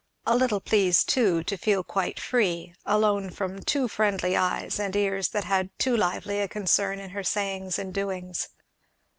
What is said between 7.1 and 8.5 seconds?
her sayings and doings.